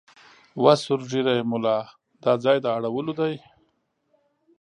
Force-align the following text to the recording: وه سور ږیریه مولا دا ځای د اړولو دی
وه 0.63 0.73
سور 0.83 0.99
ږیریه 1.09 1.43
مولا 1.51 1.77
دا 2.23 2.33
ځای 2.43 2.57
د 2.61 2.65
اړولو 2.77 3.13
دی 3.19 3.33